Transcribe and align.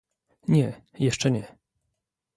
Nie, 0.47 0.81
jeszcze 0.99 1.31
nie 1.31 1.55